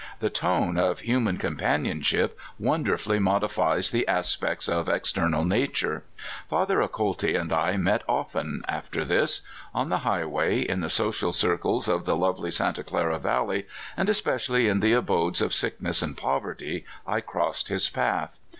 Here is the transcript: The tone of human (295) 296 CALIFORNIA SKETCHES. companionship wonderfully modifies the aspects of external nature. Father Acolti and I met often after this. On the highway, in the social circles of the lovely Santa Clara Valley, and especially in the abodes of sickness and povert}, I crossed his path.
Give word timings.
The 0.19 0.31
tone 0.31 0.79
of 0.79 1.01
human 1.01 1.37
(295) 1.37 2.35
296 2.57 2.57
CALIFORNIA 2.57 2.97
SKETCHES. 2.97 3.03
companionship 3.05 3.19
wonderfully 3.19 3.19
modifies 3.19 3.91
the 3.91 4.07
aspects 4.07 4.67
of 4.67 4.89
external 4.89 5.45
nature. 5.45 6.03
Father 6.49 6.81
Acolti 6.81 7.35
and 7.39 7.53
I 7.53 7.77
met 7.77 8.01
often 8.09 8.63
after 8.67 9.05
this. 9.05 9.41
On 9.75 9.89
the 9.89 9.99
highway, 9.99 10.61
in 10.61 10.79
the 10.79 10.89
social 10.89 11.31
circles 11.31 11.87
of 11.87 12.05
the 12.05 12.17
lovely 12.17 12.49
Santa 12.49 12.83
Clara 12.83 13.19
Valley, 13.19 13.67
and 13.95 14.09
especially 14.09 14.67
in 14.67 14.79
the 14.79 14.93
abodes 14.93 15.39
of 15.39 15.53
sickness 15.53 16.01
and 16.01 16.17
povert}, 16.17 16.63
I 17.05 17.21
crossed 17.21 17.67
his 17.67 17.87
path. 17.87 18.39